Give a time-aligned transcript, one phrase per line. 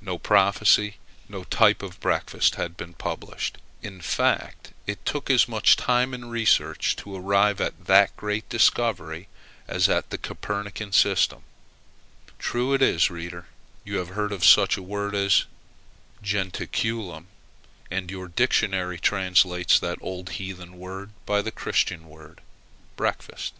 [0.00, 0.96] No prophecy,
[1.28, 3.58] no type of breakfast had been published.
[3.80, 9.28] In fact, it took as much time and research to arrive at that great discovery
[9.68, 11.44] as at the Copernican system.
[12.40, 15.44] True it is, reader, that you have heard of such a word as
[16.24, 17.26] jentaculum;
[17.88, 22.40] and your dictionary translates that old heathen word by the Christian word
[22.96, 23.54] breakfast.